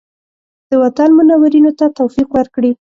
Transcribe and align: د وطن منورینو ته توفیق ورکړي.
د 0.69 0.71
وطن 0.83 1.09
منورینو 1.17 1.71
ته 1.79 1.85
توفیق 1.97 2.29
ورکړي. 2.33 2.71